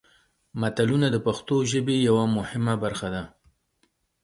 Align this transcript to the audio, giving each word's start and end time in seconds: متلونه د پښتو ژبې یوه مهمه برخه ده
متلونه 0.61 1.07
د 1.11 1.17
پښتو 1.25 1.55
ژبې 1.71 1.95
یوه 2.09 2.25
مهمه 2.37 2.73
برخه 2.83 3.07
ده 3.15 3.23